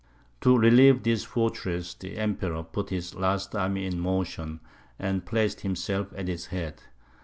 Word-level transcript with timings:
To 0.41 0.57
relieve 0.57 1.03
this 1.03 1.23
fortress, 1.25 1.93
the 1.93 2.17
Emperor 2.17 2.63
put 2.63 2.89
his 2.89 3.13
last 3.13 3.55
army 3.55 3.85
in 3.85 3.99
motion, 3.99 4.59
and 4.97 5.23
placed 5.27 5.61
himself 5.61 6.11
at 6.17 6.27
its 6.27 6.47
head. 6.47 6.81